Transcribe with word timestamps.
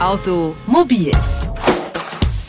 Automobil 0.00 1.12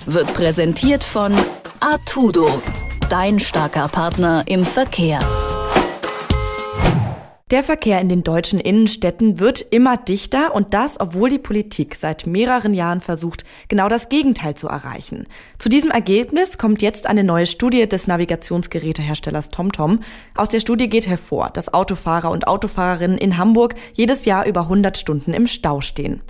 wird 0.06 0.34
präsentiert 0.34 1.04
von 1.04 1.34
Artudo, 1.82 2.62
dein 3.10 3.42
starker 3.42 3.90
Partner 3.90 4.46
im 4.46 4.66
Verkehr. 4.66 5.20
Der 7.52 7.64
Verkehr 7.64 8.00
in 8.00 8.08
den 8.08 8.24
deutschen 8.24 8.62
Innenstädten 8.62 9.40
wird 9.40 9.60
immer 9.60 9.98
dichter 9.98 10.56
und 10.56 10.74
das, 10.74 10.98
obwohl 11.02 11.28
die 11.28 11.40
Politik 11.40 11.96
seit 11.96 12.26
mehreren 12.26 12.74
Jahren 12.74 13.02
versucht, 13.02 13.44
genau 13.68 13.90
das 13.90 14.08
Gegenteil 14.08 14.56
zu 14.56 14.70
erreichen. 14.70 15.28
Zu 15.60 15.68
diesem 15.68 15.92
Ergebnis 15.92 16.58
kommt 16.58 16.82
jetzt 16.82 17.06
eine 17.06 17.26
neue 17.26 17.48
Studie 17.48 17.90
des 17.90 18.08
Navigationsgeräteherstellers 18.08 19.50
TomTom. 19.50 20.00
Aus 20.36 20.48
der 20.48 20.62
Studie 20.62 20.88
geht 20.88 21.06
hervor, 21.06 21.50
dass 21.50 21.74
Autofahrer 21.74 22.32
und 22.32 22.48
Autofahrerinnen 22.48 23.18
in 23.18 23.38
Hamburg 23.38 23.76
jedes 23.92 24.24
Jahr 24.24 24.46
über 24.46 24.62
100 24.62 24.98
Stunden 24.98 25.34
im 25.34 25.48
Stau 25.48 25.82
stehen. 25.82 26.22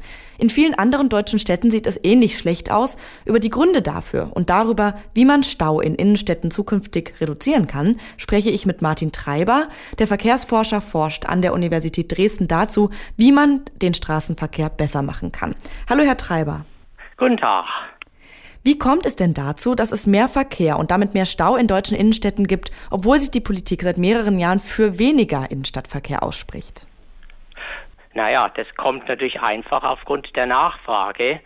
In 0.42 0.50
vielen 0.50 0.74
anderen 0.74 1.08
deutschen 1.08 1.38
Städten 1.38 1.70
sieht 1.70 1.86
es 1.86 2.04
ähnlich 2.04 2.40
schlecht 2.40 2.72
aus. 2.72 2.98
Über 3.26 3.40
die 3.40 3.52
Gründe 3.52 3.84
dafür 3.84 4.32
und 4.34 4.50
darüber, 4.50 4.96
wie 5.14 5.24
man 5.24 5.44
Stau 5.44 5.80
in 5.80 5.94
Innenstädten 5.94 6.50
zukünftig 6.50 7.14
reduzieren 7.22 7.68
kann, 7.68 7.98
spreche 8.18 8.50
ich 8.50 8.66
mit 8.66 8.82
Martin 8.82 9.12
Treiber. 9.12 9.70
Der 10.00 10.08
Verkehrsforscher 10.08 10.82
forscht 10.82 11.28
an 11.28 11.44
der 11.44 11.54
Universität 11.54 12.18
Dresden 12.18 12.48
dazu, 12.48 12.90
wie 13.18 13.32
man 13.32 13.62
den 13.84 13.94
Straßenverkehr 13.94 14.70
besser 14.70 15.04
machen 15.04 15.32
kann. 15.32 15.54
Hallo, 15.88 16.02
Herr 16.02 16.18
Treiber. 16.18 16.66
Guten 17.18 17.38
Tag. 17.38 17.66
Wie 18.64 18.80
kommt 18.80 19.06
es 19.06 19.16
denn 19.16 19.36
dazu, 19.36 19.76
dass 19.76 19.92
es 19.92 20.08
mehr 20.08 20.28
Verkehr 20.28 20.80
und 20.80 20.90
damit 20.90 21.14
mehr 21.14 21.28
Stau 21.28 21.56
in 21.56 21.68
deutschen 21.68 21.96
Innenstädten 21.96 22.48
gibt, 22.48 22.72
obwohl 22.90 23.20
sich 23.20 23.30
die 23.30 23.42
Politik 23.42 23.84
seit 23.84 24.00
mehreren 24.00 24.40
Jahren 24.40 24.60
für 24.60 24.98
weniger 24.98 25.52
Innenstadtverkehr 25.52 26.24
ausspricht? 26.24 26.88
Naja, 28.14 28.50
das 28.50 28.68
kommt 28.76 29.08
natürlich 29.08 29.42
einfach 29.42 29.84
aufgrund 29.84 30.36
der 30.36 30.46
Nachfrage. 30.46 31.40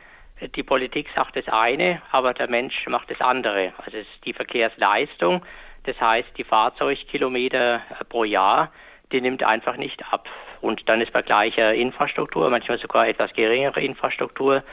Die 0.56 0.64
Politik 0.64 1.08
sagt 1.16 1.36
das 1.36 1.48
eine, 1.48 2.02
aber 2.12 2.34
der 2.34 2.50
Mensch 2.50 2.88
macht 2.88 3.12
das 3.12 3.22
andere. 3.22 3.74
Also 3.78 3.98
es 3.98 4.08
ist 4.08 4.26
die 4.26 4.34
Verkehrsleistung, 4.34 5.46
das 5.84 6.00
heißt 6.02 6.30
die 6.38 6.44
Fahrzeugkilometer 6.44 7.82
pro 8.10 8.24
Jahr, 8.24 8.72
die 9.12 9.22
nimmt 9.22 9.44
einfach 9.44 9.78
nicht 9.78 10.04
ab. 10.12 10.28
Und 10.62 10.90
dann 10.90 11.02
ist 11.02 11.14
bei 11.14 11.22
gleicher 11.22 11.74
Infrastruktur, 11.74 12.50
manchmal 12.50 12.80
sogar 12.80 13.08
etwas 13.08 13.32
geringere 13.34 13.82
Infrastruktur, 13.82 14.64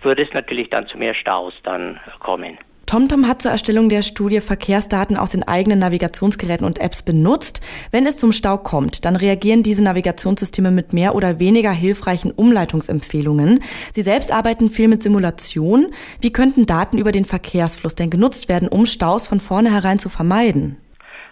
würde 0.00 0.22
es 0.22 0.32
natürlich 0.32 0.70
dann 0.70 0.86
zu 0.86 0.96
mehr 0.96 1.14
Staus 1.14 1.52
dann 1.62 2.00
kommen. 2.20 2.58
TomTom 2.86 3.26
hat 3.26 3.40
zur 3.40 3.50
Erstellung 3.50 3.88
der 3.88 4.02
Studie 4.02 4.40
Verkehrsdaten 4.40 5.16
aus 5.16 5.30
den 5.30 5.42
eigenen 5.42 5.78
Navigationsgeräten 5.78 6.66
und 6.66 6.78
Apps 6.78 7.02
benutzt. 7.02 7.60
Wenn 7.90 8.06
es 8.06 8.18
zum 8.18 8.32
Stau 8.32 8.58
kommt, 8.58 9.04
dann 9.04 9.16
reagieren 9.16 9.62
diese 9.62 9.82
Navigationssysteme 9.82 10.70
mit 10.70 10.92
mehr 10.92 11.14
oder 11.14 11.38
weniger 11.38 11.72
hilfreichen 11.72 12.30
Umleitungsempfehlungen. 12.30 13.62
Sie 13.92 14.02
selbst 14.02 14.30
arbeiten 14.30 14.70
viel 14.70 14.88
mit 14.88 15.02
Simulation. 15.02 15.94
Wie 16.20 16.32
könnten 16.32 16.66
Daten 16.66 16.98
über 16.98 17.12
den 17.12 17.24
Verkehrsfluss 17.24 17.94
denn 17.94 18.10
genutzt 18.10 18.48
werden, 18.48 18.68
um 18.68 18.86
Staus 18.86 19.26
von 19.26 19.40
vornherein 19.40 19.98
zu 19.98 20.08
vermeiden? 20.08 20.76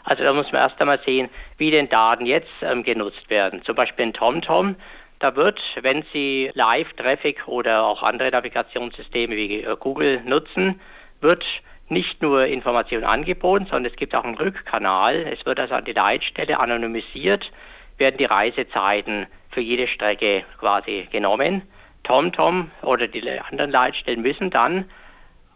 Also 0.05 0.23
da 0.25 0.33
muss 0.33 0.51
man 0.53 0.63
erst 0.63 0.81
einmal 0.81 1.01
sehen, 1.05 1.29
wie 1.59 1.71
denn 1.71 1.89
Daten 1.89 2.27
jetzt 2.27 2.51
ähm, 2.63 2.83
genutzt 2.83 3.29
werden. 3.29 3.63
Zum 3.65 3.77
Beispiel 3.77 4.07
in 4.07 4.13
TomTom, 4.13 4.75
da 5.21 5.37
wird, 5.37 5.61
wenn 5.83 6.05
Sie 6.13 6.51
Live-Traffic 6.55 7.47
oder 7.47 7.85
auch 7.85 8.03
andere 8.03 8.31
Navigationssysteme 8.31 9.37
wie 9.37 9.63
äh, 9.63 9.77
Google 9.79 10.21
nutzen, 10.25 10.81
wird 11.23 11.45
nicht 11.89 12.23
nur 12.23 12.47
Information 12.47 13.05
angeboten, 13.05 13.67
sondern 13.71 13.93
es 13.93 13.97
gibt 13.97 14.15
auch 14.15 14.25
einen 14.25 14.37
Rückkanal. 14.37 15.27
Es 15.27 15.45
wird 15.47 15.61
also 15.61 15.75
an 15.75 15.85
die 15.85 15.93
Leitstelle 15.93 16.59
anonymisiert, 16.59 17.51
werden 17.99 18.17
die 18.19 18.25
Reisezeiten 18.25 19.27
für 19.51 19.61
jede 19.61 19.87
Strecke 19.87 20.45
quasi 20.59 21.09
genommen. 21.11 21.63
TomTom 22.05 22.71
oder 22.83 23.07
die 23.07 23.29
anderen 23.29 23.71
Leitstellen 23.71 24.23
müssen 24.23 24.51
dann 24.51 24.87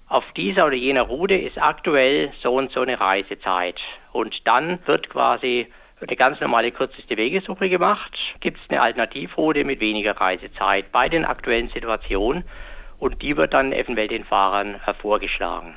auf 0.08 0.24
dieser 0.36 0.66
oder 0.66 0.76
jener 0.76 1.02
Route 1.02 1.34
ist 1.34 1.60
aktuell 1.60 2.32
so 2.40 2.54
und 2.54 2.70
so 2.70 2.82
eine 2.82 3.00
Reisezeit. 3.00 3.80
Und 4.12 4.46
dann 4.46 4.78
wird 4.86 5.10
quasi 5.10 5.66
eine 6.00 6.16
ganz 6.16 6.40
normale 6.40 6.70
kürzeste 6.70 7.16
Wegesuche 7.16 7.68
gemacht. 7.68 8.16
Gibt 8.40 8.60
es 8.62 8.70
eine 8.70 8.82
Alternativroute 8.82 9.64
mit 9.64 9.80
weniger 9.80 10.12
Reisezeit 10.12 10.92
bei 10.92 11.08
den 11.08 11.24
aktuellen 11.24 11.70
Situationen 11.70 12.44
und 12.98 13.22
die 13.22 13.36
wird 13.36 13.54
dann 13.54 13.72
eventuell 13.72 14.08
den 14.08 14.24
Fahrern 14.24 14.80
vorgeschlagen. 15.00 15.76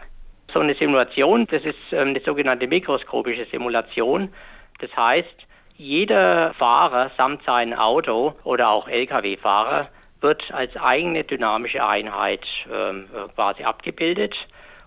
So 0.53 0.59
eine 0.59 0.73
Simulation, 0.75 1.45
das 1.47 1.63
ist 1.63 1.75
ähm, 1.91 2.09
eine 2.09 2.21
sogenannte 2.21 2.67
mikroskopische 2.67 3.45
Simulation. 3.51 4.33
Das 4.79 4.95
heißt, 4.95 5.35
jeder 5.77 6.53
Fahrer 6.55 7.11
samt 7.17 7.43
seinem 7.45 7.77
Auto 7.77 8.35
oder 8.43 8.69
auch 8.69 8.87
Lkw-Fahrer 8.87 9.89
wird 10.21 10.51
als 10.51 10.75
eigene 10.75 11.23
dynamische 11.23 11.85
Einheit 11.85 12.45
ähm, 12.73 13.07
äh, 13.13 13.29
quasi 13.33 13.63
abgebildet. 13.63 14.35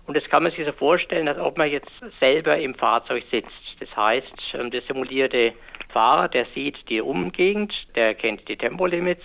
Und 0.05 0.17
das 0.17 0.25
kann 0.25 0.43
man 0.43 0.51
sich 0.51 0.65
so 0.65 0.73
vorstellen, 0.73 1.27
als 1.27 1.39
ob 1.39 1.57
man 1.57 1.71
jetzt 1.71 1.91
selber 2.19 2.57
im 2.57 2.75
Fahrzeug 2.75 3.23
sitzt. 3.31 3.51
Das 3.79 3.95
heißt, 3.95 4.33
ähm, 4.53 4.69
der 4.69 4.81
simulierte 4.81 5.53
Fahrer, 5.89 6.27
der 6.27 6.45
sieht 6.53 6.89
die 6.89 7.01
Umgegend, 7.01 7.73
der 7.95 8.13
kennt 8.15 8.47
die 8.49 8.57
Tempolimits, 8.57 9.23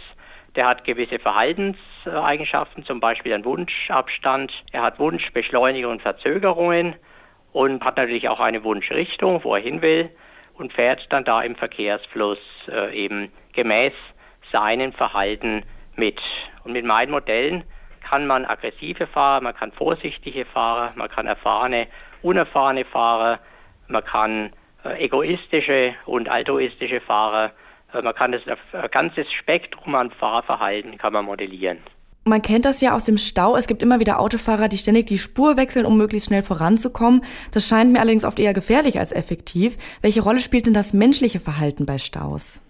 der 0.57 0.67
hat 0.67 0.85
gewisse 0.85 1.19
Verhaltenseigenschaften, 1.19 2.85
zum 2.85 3.01
Beispiel 3.01 3.35
einen 3.35 3.45
Wunschabstand. 3.45 4.53
Er 4.73 4.83
hat 4.83 4.99
Wunschbeschleunigung 4.99 5.93
und 5.93 6.03
Verzögerungen 6.03 6.97
und 7.53 7.85
hat 7.85 7.97
natürlich 7.97 8.29
auch 8.29 8.41
eine 8.41 8.65
Wunschrichtung, 8.65 9.45
wo 9.45 9.55
er 9.55 9.63
hin 9.63 9.83
will 9.83 10.11
und 10.55 10.73
fährt 10.73 11.07
dann 11.11 11.25
da 11.25 11.43
im 11.43 11.55
Verkehrsfluss 11.57 12.39
äh, 12.69 12.95
eben 12.95 13.31
gemäß 13.53 13.93
seinem 14.53 14.93
Verhalten 14.93 15.65
mit. 15.95 16.21
Und 16.65 16.73
mit 16.73 16.85
meinen 16.85 17.11
Modellen 17.11 17.65
kann 18.01 18.27
man 18.27 18.45
aggressive 18.45 19.07
Fahrer, 19.07 19.43
man 19.43 19.55
kann 19.55 19.73
vorsichtige 19.73 20.45
Fahrer, 20.47 20.93
man 20.97 21.09
kann 21.09 21.27
erfahrene, 21.27 21.87
unerfahrene 22.23 22.85
Fahrer, 22.85 23.39
man 23.87 24.05
kann 24.05 24.53
äh, 24.85 25.05
egoistische 25.05 25.95
und 26.07 26.29
altruistische 26.29 27.01
Fahrer 27.01 27.53
man 27.93 28.15
kann 28.15 28.33
das 28.33 28.43
ein 28.47 28.91
ganzes 28.91 29.33
Spektrum 29.33 29.95
an 29.95 30.11
Fahrverhalten 30.11 30.99
kann 30.99 31.13
man 31.13 31.25
modellieren. 31.25 31.79
Man 32.25 32.43
kennt 32.43 32.67
das 32.67 32.83
ja 32.83 32.95
aus 32.95 33.05
dem 33.05 33.17
Stau. 33.17 33.57
Es 33.57 33.67
gibt 33.67 33.81
immer 33.81 34.01
wieder 34.01 34.21
Autofahrer, 34.21 34.69
die 34.69 34.77
ständig 34.77 35.07
die 35.07 35.17
Spur 35.17 35.57
wechseln, 35.57 35.87
um 35.87 35.97
möglichst 35.97 36.29
schnell 36.29 36.43
voranzukommen. 36.43 37.25
Das 37.53 37.67
scheint 37.67 37.91
mir 37.91 38.01
allerdings 38.01 38.25
oft 38.25 38.39
eher 38.39 38.53
gefährlich 38.53 38.99
als 38.99 39.13
effektiv. 39.13 39.79
Welche 40.03 40.21
Rolle 40.21 40.41
spielt 40.41 40.67
denn 40.67 40.75
das 40.75 40.93
menschliche 40.93 41.41
Verhalten 41.41 41.87
bei 41.87 41.97
Staus? 41.97 42.63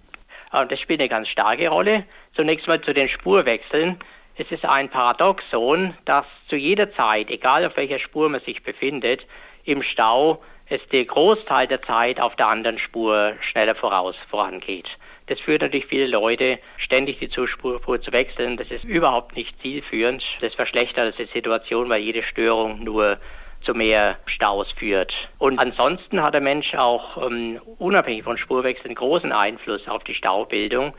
Ah, 0.51 0.65
das 0.65 0.79
spielt 0.79 1.01
eine 1.01 1.09
ganz 1.09 1.29
starke 1.29 1.69
Rolle. 1.69 2.05
Zunächst 2.37 2.69
mal 2.69 2.81
zu 2.81 2.95
den 2.95 3.09
Spurwechseln. 3.09 3.99
Es 4.37 4.49
ist 4.53 4.65
ein 4.65 4.89
Paradoxon, 4.89 5.95
dass 6.05 6.25
zu 6.49 6.55
jeder 6.55 6.95
Zeit, 6.95 7.29
egal 7.29 7.67
auf 7.67 7.77
welcher 7.77 7.99
Spur 7.99 8.29
man 8.29 8.41
sich 8.43 8.63
befindet, 8.63 9.27
im 9.65 9.83
Stau 9.83 10.41
es 10.69 10.81
der 10.93 11.05
Großteil 11.05 11.67
der 11.67 11.83
Zeit 11.83 12.21
auf 12.21 12.37
der 12.37 12.47
anderen 12.47 12.79
Spur 12.79 13.35
schneller 13.41 13.75
voraus 13.75 14.15
vorangeht. 14.31 14.89
Das 15.29 15.39
führt 15.41 15.63
natürlich 15.63 15.87
viele 15.87 16.07
Leute, 16.07 16.59
ständig 16.79 17.19
die 17.19 17.29
Zuspur 17.29 17.81
zu 18.01 18.13
wechseln. 18.13 18.57
Das 18.57 18.71
ist 18.71 18.85
überhaupt 18.85 19.37
nicht 19.37 19.61
zielführend. 19.61 20.25
Das 20.41 20.55
verschlechtert 20.55 21.19
die 21.19 21.27
Situation, 21.27 21.89
weil 21.89 22.01
jede 22.01 22.23
Störung 22.23 22.83
nur 22.83 23.19
zu 23.65 23.75
mehr 23.75 24.19
Staus 24.27 24.71
führt. 24.73 25.13
Und 25.39 25.59
ansonsten 25.59 26.23
hat 26.23 26.35
der 26.35 26.41
Mensch 26.41 26.75
auch 26.75 27.23
ähm, 27.27 27.61
unabhängig 27.79 28.25
von 28.25 28.39
Spurwechseln 28.39 28.95
großen 28.95 29.33
Einfluss 29.33 29.87
auf 29.89 30.05
die 30.05 30.15
Staubildung, 30.15 30.95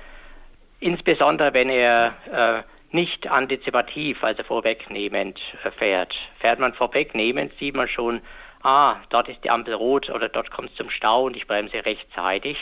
insbesondere 0.80 1.54
wenn 1.54 1.70
er 1.70 2.14
äh, 2.32 2.96
nicht 2.96 3.28
antizipativ, 3.28 4.24
also 4.24 4.44
vorwegnehmend 4.44 5.40
äh, 5.64 5.72
fährt. 5.72 6.14
Fährt 6.40 6.60
man 6.60 6.74
vorwegnehmend, 6.74 7.54
sieht 7.60 7.76
man 7.76 7.88
schon, 7.88 8.22
ah, 8.62 8.98
dort 9.10 9.30
ist 9.30 9.44
die 9.44 9.50
Ampel 9.50 9.74
rot 9.74 10.10
oder 10.10 10.30
dort 10.30 10.52
kommt 10.52 10.72
es 10.72 10.76
zum 10.76 10.90
Stau 10.90 11.24
und 11.24 11.38
ich 11.38 11.48
bremse 11.48 11.86
rechtzeitig. 11.86 12.58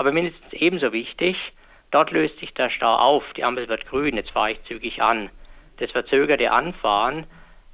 Aber 0.00 0.12
mindestens 0.12 0.54
ebenso 0.54 0.94
wichtig, 0.94 1.36
dort 1.90 2.10
löst 2.10 2.40
sich 2.40 2.54
der 2.54 2.70
Stau 2.70 2.94
auf, 2.94 3.22
die 3.36 3.44
Ampel 3.44 3.68
wird 3.68 3.86
grün, 3.86 4.16
jetzt 4.16 4.30
fahre 4.30 4.52
ich 4.52 4.64
zügig 4.66 5.02
an. 5.02 5.28
Das 5.76 5.90
verzögerte 5.90 6.50
Anfahren, 6.52 7.26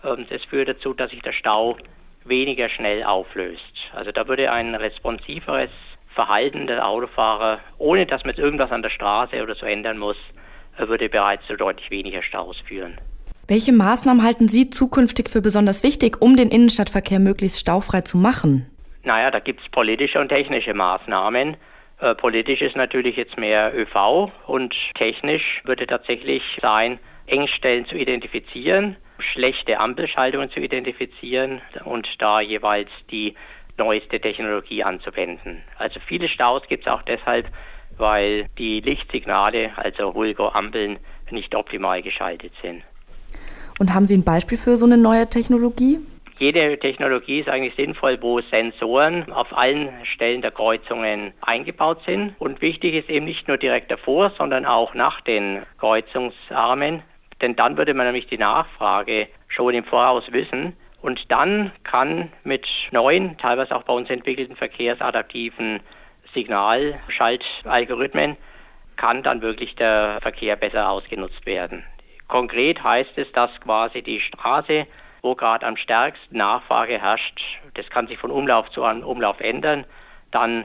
ähm, 0.03 0.27
das 0.29 0.43
führt 0.43 0.69
dazu, 0.69 0.93
dass 0.93 1.13
sich 1.13 1.23
der 1.23 1.31
Stau 1.31 1.77
weniger 2.25 2.69
schnell 2.69 3.05
auflöst. 3.05 3.63
Also 3.95 4.11
da 4.11 4.27
würde 4.27 4.51
ein 4.51 4.75
responsiveres 4.75 5.71
Verhalten 6.17 6.67
der 6.67 6.85
Autofahrer, 6.85 7.61
ohne 7.79 8.07
dass 8.07 8.25
man 8.25 8.31
jetzt 8.31 8.41
irgendwas 8.41 8.73
an 8.73 8.83
der 8.83 8.91
Straße 8.91 9.41
oder 9.41 9.55
so 9.55 9.65
ändern 9.65 9.97
muss, 9.97 10.17
äh, 10.79 10.89
würde 10.89 11.09
bereits 11.09 11.47
zu 11.47 11.57
deutlich 11.57 11.93
weniger 11.93 12.25
Staus 12.25 12.57
führen. 12.67 13.01
Welche 13.47 13.73
Maßnahmen 13.73 14.25
halten 14.25 14.49
Sie 14.49 14.71
zukünftig 14.71 15.31
für 15.31 15.43
besonders 15.43 15.85
wichtig, 15.85 16.21
um 16.21 16.37
den 16.37 16.49
Innenstadtverkehr 16.49 17.21
möglichst 17.21 17.61
staufrei 17.61 18.01
zu 18.01 18.19
machen? 18.19 18.69
Naja, 19.05 19.31
da 19.31 19.39
gibt 19.39 19.61
es 19.61 19.69
politische 19.69 20.19
und 20.19 20.31
technische 20.31 20.75
Maßnahmen. 20.75 21.57
Äh, 21.99 22.15
politisch 22.15 22.61
ist 22.61 22.77
natürlich 22.77 23.17
jetzt 23.17 23.39
mehr 23.39 23.73
ÖV 23.75 24.31
und 24.47 24.75
technisch 24.95 25.63
würde 25.65 25.87
tatsächlich 25.87 26.43
sein, 26.61 26.99
Engstellen 27.27 27.87
zu 27.87 27.97
identifizieren, 27.97 28.97
schlechte 29.19 29.81
Ampelschaltungen 29.81 30.51
zu 30.51 30.61
identifizieren 30.61 31.63
und 31.85 32.07
da 32.19 32.41
jeweils 32.41 32.91
die 33.11 33.35
neueste 33.79 34.21
Technologie 34.21 34.85
anzuwenden. 34.85 35.63
Also 35.79 35.99
viele 36.07 36.29
Staus 36.29 36.63
gibt 36.69 36.87
es 36.87 36.93
auch 36.93 37.03
deshalb, 37.03 37.47
weil 37.97 38.49
die 38.59 38.81
Lichtsignale, 38.81 39.73
also 39.77 40.15
Hulgo-Ampeln, 40.15 40.99
nicht 41.31 41.55
optimal 41.55 42.03
geschaltet 42.03 42.53
sind. 42.63 42.83
Und 43.79 43.93
haben 43.93 44.07
Sie 44.07 44.17
ein 44.17 44.23
Beispiel 44.23 44.59
für 44.59 44.77
so 44.77 44.87
eine 44.87 44.97
neue 44.97 45.29
Technologie? 45.29 45.99
Jede 46.39 46.79
Technologie 46.79 47.41
ist 47.41 47.49
eigentlich 47.49 47.75
sinnvoll, 47.77 48.19
wo 48.21 48.43
Sensoren 48.43 49.33
auf 49.33 49.57
allen 49.57 50.05
Stellen 50.05 50.43
der 50.43 50.51
Kreuzungen 50.51 51.33
eingebaut 51.41 52.03
sind. 52.05 52.35
Und 52.39 52.61
wichtig 52.61 52.95
ist 52.95 53.09
eben 53.09 53.25
nicht 53.25 53.49
nur 53.49 53.57
direkt 53.57 53.91
davor, 53.91 54.31
sondern 54.37 54.67
auch 54.67 54.93
nach 54.93 55.23
den 55.23 55.63
Kreuzungsarmen. 55.79 57.03
Denn 57.41 57.57
dann 57.57 57.79
würde 57.79 57.95
man 57.95 58.05
nämlich 58.05 58.27
die 58.27 58.37
Nachfrage 58.37 59.29
schon 59.49 59.73
im 59.73 59.85
Voraus 59.85 60.31
wissen. 60.31 60.77
Und 61.01 61.33
dann 61.33 61.73
kann 61.85 62.31
mit 62.45 62.69
neuen, 62.91 63.39
teilweise 63.39 63.75
auch 63.75 63.85
bei 63.85 63.95
uns 63.95 64.11
entwickelten 64.11 64.57
verkehrsadaptiven 64.57 65.81
Signalschaltalgorithmen, 66.35 68.37
kann 68.97 69.23
dann 69.23 69.41
wirklich 69.41 69.75
der 69.77 70.19
Verkehr 70.21 70.57
besser 70.57 70.91
ausgenutzt 70.91 71.47
werden. 71.47 71.83
Konkret 72.29 72.83
heißt 72.83 73.17
es, 73.17 73.33
dass 73.33 73.51
quasi 73.61 74.03
die 74.03 74.21
Straße 74.21 74.87
wo 75.27 75.35
gerade 75.35 75.67
am 75.67 75.77
stärksten 75.77 76.39
Nachfrage 76.39 77.01
herrscht, 77.01 77.41
das 77.75 77.91
kann 77.91 78.07
sich 78.07 78.19
von 78.19 78.31
Umlauf 78.31 78.71
zu 78.71 78.83
Umlauf 78.83 79.41
ändern, 79.41 79.85
dann 80.31 80.65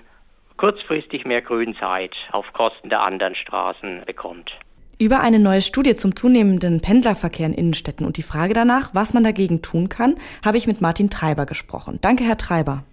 kurzfristig 0.56 1.26
mehr 1.26 1.42
Grünzeit 1.42 2.16
auf 2.32 2.54
Kosten 2.54 2.90
der 2.90 3.02
anderen 3.02 3.34
Straßen 3.34 4.04
bekommt. 4.06 4.52
Über 5.00 5.22
eine 5.22 5.40
neue 5.40 5.64
Studie 5.64 5.96
zum 5.96 6.16
zunehmenden 6.16 6.80
Pendlerverkehr 6.80 7.48
in 7.48 7.56
Innenstädten 7.56 8.06
und 8.06 8.18
die 8.18 8.24
Frage 8.24 8.54
danach, 8.54 8.92
was 8.94 9.16
man 9.16 9.24
dagegen 9.24 9.64
tun 9.64 9.90
kann, 9.90 10.16
habe 10.46 10.60
ich 10.60 10.68
mit 10.68 10.80
Martin 10.80 11.10
Treiber 11.10 11.48
gesprochen. 11.48 11.98
Danke, 12.02 12.24
Herr 12.24 12.38
Treiber. 12.38 12.84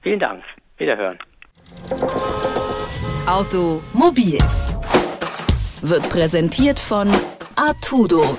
Vielen 0.00 0.18
Dank. 0.18 0.42
Wiederhören. 0.78 1.18
Automobil 3.26 4.38
wird 5.82 6.08
präsentiert 6.08 6.80
von 6.80 7.08
Artudo 7.56 8.38